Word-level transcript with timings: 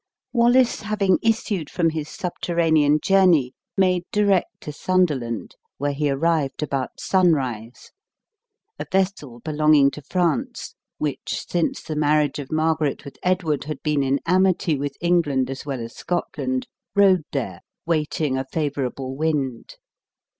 Wallace 0.33 0.81
having 0.81 1.19
issued 1.21 1.69
from 1.69 1.91
his 1.91 2.09
subterranean 2.09 2.99
journey, 3.01 3.53
made 3.77 4.01
direct 4.11 4.61
to 4.61 4.71
Sunderland, 4.71 5.55
where 5.77 5.93
he 5.93 6.09
arrived 6.09 6.63
about 6.63 6.99
sunrise. 6.99 7.91
A 8.79 8.87
vessel 8.91 9.41
belonging 9.41 9.91
to 9.91 10.01
France 10.01 10.73
(which, 10.97 11.45
since 11.47 11.83
the 11.83 11.95
marriage 11.95 12.39
of 12.39 12.51
Margaret 12.51 13.05
with 13.05 13.17
Edward, 13.21 13.65
had 13.65 13.83
been 13.83 14.01
in 14.01 14.19
amity 14.25 14.75
with 14.75 14.97
England 15.01 15.51
as 15.51 15.67
well 15.67 15.79
as 15.81 15.95
Scotland) 15.95 16.67
rode 16.95 17.21
there, 17.31 17.61
waiting 17.85 18.39
a 18.39 18.45
favorable 18.51 19.15
wind. 19.15 19.75